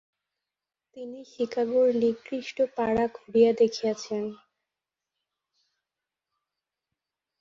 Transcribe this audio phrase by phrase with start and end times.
[0.97, 4.23] তিনি চিকাগোর নিকৃষ্ট পাড়া ঘুরিয়া দেখিয়াছেন।